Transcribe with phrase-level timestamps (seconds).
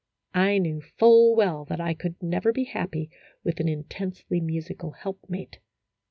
[0.33, 3.11] I knew full well that I could never be happy
[3.43, 5.59] with an intensely musical helpmate.